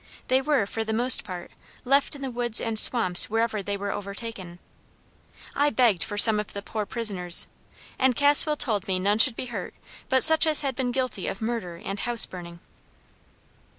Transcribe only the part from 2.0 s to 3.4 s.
in the woods and swamps